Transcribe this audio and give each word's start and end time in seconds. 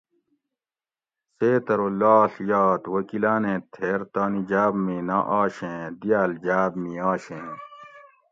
سیت 1.35 1.65
ارو 1.73 1.87
لاڷ 2.01 2.31
یات 2.51 2.83
وکیلۤانیں 2.93 3.59
تھیر 3.73 3.99
تانی 4.13 4.41
جاۤب 4.49 4.73
می 4.85 4.97
نہ 5.07 5.17
آشیں 5.39 5.81
دیاۤل 6.01 6.31
جاۤب 6.45 6.71
می 6.83 6.93
آشیں 7.11 7.47